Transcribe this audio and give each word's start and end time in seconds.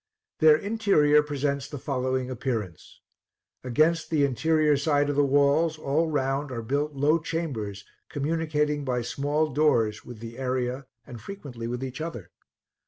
Their 0.39 0.55
interior 0.57 1.21
presents 1.21 1.67
the 1.69 1.77
following 1.77 2.31
appearance: 2.31 3.01
against 3.63 4.09
the 4.09 4.25
interior 4.25 4.75
side 4.75 5.11
of 5.11 5.15
the 5.15 5.23
walls 5.23 5.77
all 5.77 6.07
round 6.09 6.51
are 6.51 6.63
built 6.63 6.93
low 6.95 7.19
chambers, 7.19 7.85
communicating 8.09 8.83
by 8.83 9.03
small 9.03 9.53
doors 9.53 10.03
with 10.03 10.17
the 10.19 10.39
area 10.39 10.87
and 11.05 11.21
frequently 11.21 11.67
with 11.67 11.83
each 11.83 12.01
other. 12.01 12.31